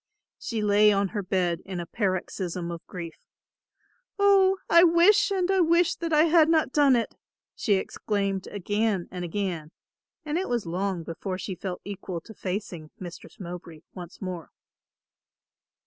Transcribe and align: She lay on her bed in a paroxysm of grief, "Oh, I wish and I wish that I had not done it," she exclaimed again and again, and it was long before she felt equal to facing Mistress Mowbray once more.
She 0.39 0.63
lay 0.63 0.91
on 0.91 1.09
her 1.09 1.21
bed 1.21 1.59
in 1.63 1.79
a 1.79 1.85
paroxysm 1.85 2.71
of 2.71 2.83
grief, 2.87 3.13
"Oh, 4.17 4.57
I 4.67 4.83
wish 4.83 5.31
and 5.31 5.51
I 5.51 5.59
wish 5.59 5.93
that 5.97 6.11
I 6.11 6.23
had 6.23 6.49
not 6.49 6.71
done 6.73 6.95
it," 6.95 7.13
she 7.53 7.75
exclaimed 7.75 8.47
again 8.47 9.07
and 9.11 9.23
again, 9.23 9.69
and 10.25 10.39
it 10.39 10.49
was 10.49 10.65
long 10.65 11.03
before 11.03 11.37
she 11.37 11.53
felt 11.53 11.81
equal 11.85 12.19
to 12.21 12.33
facing 12.33 12.89
Mistress 12.97 13.39
Mowbray 13.39 13.81
once 13.93 14.19
more. 14.23 14.49